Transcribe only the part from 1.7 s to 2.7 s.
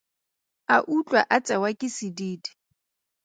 ke sedidi.